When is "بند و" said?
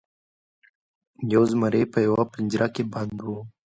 2.93-3.27